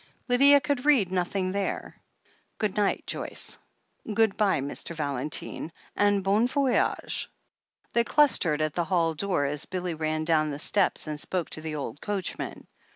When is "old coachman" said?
11.75-12.65